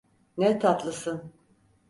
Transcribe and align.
Ne 0.37 0.59
tatlısın. 0.59 1.31